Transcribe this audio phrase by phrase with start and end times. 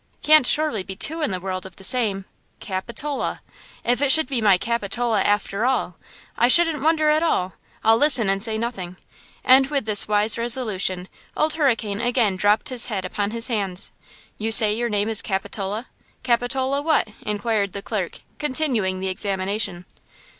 [0.23, 2.25] Can't surely be two in the world of the same!
[2.59, 5.95] Cap it ola!–if it should be my Capitola, after all!
[6.35, 7.53] I shouldn't wonder at all!
[7.83, 8.97] I'll listen and say nothing."
[9.43, 13.91] And with this wise resolution, Old Hurricane again dropped his head upon his hands.
[14.39, 19.85] "You say your name is Capitola–Capitola what?" inquired the clerk, continuing the examination.